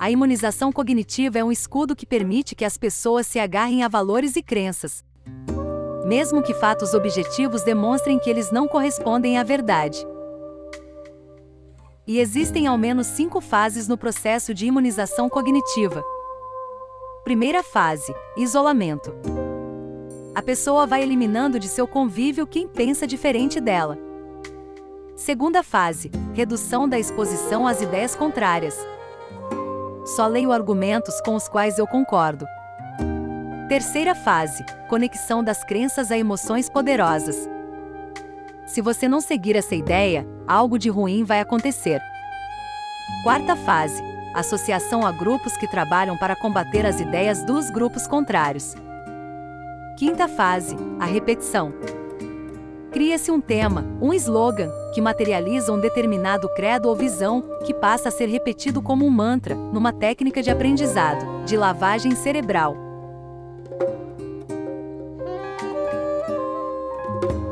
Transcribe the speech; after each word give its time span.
A 0.00 0.10
imunização 0.10 0.72
cognitiva 0.72 1.38
é 1.38 1.44
um 1.44 1.52
escudo 1.52 1.94
que 1.94 2.06
permite 2.06 2.54
que 2.54 2.64
as 2.64 2.78
pessoas 2.78 3.26
se 3.26 3.38
agarrem 3.38 3.82
a 3.82 3.88
valores 3.88 4.34
e 4.34 4.42
crenças. 4.42 5.04
Mesmo 6.06 6.42
que 6.42 6.54
fatos 6.54 6.94
objetivos 6.94 7.62
demonstrem 7.62 8.18
que 8.18 8.30
eles 8.30 8.50
não 8.50 8.66
correspondem 8.66 9.36
à 9.36 9.42
verdade. 9.42 10.02
E 12.06 12.18
existem 12.18 12.66
ao 12.66 12.78
menos 12.78 13.08
cinco 13.08 13.42
fases 13.42 13.86
no 13.86 13.98
processo 13.98 14.54
de 14.54 14.64
imunização 14.64 15.28
cognitiva. 15.28 16.02
Primeira 17.22 17.62
fase: 17.62 18.14
isolamento. 18.38 19.12
A 20.34 20.40
pessoa 20.40 20.86
vai 20.86 21.02
eliminando 21.02 21.60
de 21.60 21.68
seu 21.68 21.86
convívio 21.86 22.46
quem 22.46 22.66
pensa 22.66 23.06
diferente 23.06 23.60
dela. 23.60 23.98
Segunda 25.14 25.62
fase: 25.62 26.10
redução 26.32 26.88
da 26.88 26.98
exposição 26.98 27.66
às 27.66 27.82
ideias 27.82 28.16
contrárias. 28.16 28.78
Só 30.16 30.26
leio 30.26 30.50
argumentos 30.50 31.20
com 31.20 31.36
os 31.36 31.48
quais 31.48 31.78
eu 31.78 31.86
concordo. 31.86 32.46
Terceira 33.68 34.14
fase: 34.14 34.64
conexão 34.88 35.42
das 35.44 35.62
crenças 35.62 36.10
a 36.10 36.18
emoções 36.18 36.68
poderosas. 36.68 37.48
Se 38.66 38.80
você 38.80 39.08
não 39.08 39.20
seguir 39.20 39.54
essa 39.54 39.74
ideia, 39.74 40.26
algo 40.48 40.78
de 40.78 40.88
ruim 40.88 41.22
vai 41.22 41.40
acontecer. 41.40 42.00
Quarta 43.22 43.54
fase: 43.54 44.02
associação 44.34 45.06
a 45.06 45.12
grupos 45.12 45.56
que 45.56 45.68
trabalham 45.68 46.16
para 46.16 46.34
combater 46.34 46.84
as 46.84 47.00
ideias 47.00 47.44
dos 47.44 47.70
grupos 47.70 48.08
contrários. 48.08 48.74
Quinta 49.96 50.26
fase: 50.26 50.76
a 50.98 51.04
repetição. 51.04 51.72
Cria-se 52.92 53.30
um 53.30 53.40
tema, 53.40 53.84
um 54.02 54.12
slogan, 54.12 54.68
que 54.92 55.00
materializa 55.00 55.72
um 55.72 55.78
determinado 55.78 56.48
credo 56.54 56.88
ou 56.88 56.96
visão, 56.96 57.40
que 57.64 57.72
passa 57.72 58.08
a 58.08 58.12
ser 58.12 58.26
repetido 58.26 58.82
como 58.82 59.06
um 59.06 59.10
mantra, 59.10 59.54
numa 59.54 59.92
técnica 59.92 60.42
de 60.42 60.50
aprendizado, 60.50 61.44
de 61.44 61.56
lavagem 61.56 62.16
cerebral. 62.16 62.76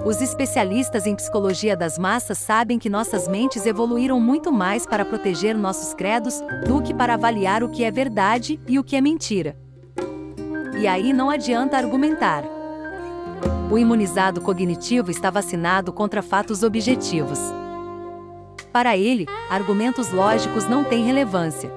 Os 0.04 0.20
especialistas 0.20 1.06
em 1.06 1.14
psicologia 1.14 1.76
das 1.76 1.98
massas 1.98 2.38
sabem 2.38 2.76
que 2.76 2.91
nossas 2.91 3.28
mentes 3.28 3.64
evoluíram 3.64 4.18
muito 4.18 4.50
mais 4.50 4.86
para 4.86 5.04
proteger 5.04 5.56
nossos 5.56 5.94
credos 5.94 6.42
do 6.66 6.82
que 6.82 6.92
para 6.92 7.14
avaliar 7.14 7.62
o 7.62 7.68
que 7.68 7.84
é 7.84 7.91
verdade 7.92 8.58
e 8.66 8.76
o 8.76 8.82
que 8.82 8.96
é 8.96 9.00
mentira. 9.00 9.56
E 10.80 10.86
aí 10.86 11.12
não 11.12 11.30
adianta 11.30 11.76
argumentar. 11.76 12.57
O 13.70 13.78
imunizado 13.78 14.40
cognitivo 14.40 15.10
está 15.10 15.30
vacinado 15.30 15.92
contra 15.92 16.22
fatos 16.22 16.62
objetivos. 16.62 17.38
Para 18.72 18.96
ele, 18.96 19.26
argumentos 19.50 20.10
lógicos 20.10 20.68
não 20.68 20.84
têm 20.84 21.04
relevância. 21.04 21.70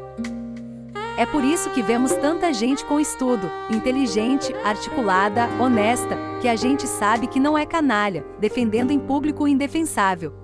É 1.18 1.26
por 1.26 1.44
isso 1.44 1.70
que 1.72 1.82
vemos 1.82 2.14
tanta 2.14 2.54
gente 2.54 2.86
com 2.86 3.00
estudo, 3.00 3.52
inteligente, 3.70 4.54
articulada, 4.64 5.48
honesta, 5.60 6.18
que 6.42 6.48
a 6.48 6.56
gente 6.56 6.88
sabe 6.88 7.28
que 7.28 7.40
não 7.40 7.58
é 7.58 7.66
canalha, 7.66 8.26
defendendo 8.40 8.92
em 8.92 9.00
público 9.00 9.44
o 9.44 9.48
indefensável. 9.48 10.41